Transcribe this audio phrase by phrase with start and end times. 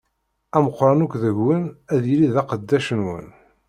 [0.55, 1.63] Ameqqran akk deg-wen
[1.93, 3.27] ad yili d aqeddac-nwen.